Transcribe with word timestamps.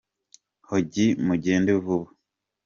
Hogi 0.69 1.05
mugende 1.25 1.69
vuba. 1.85 2.09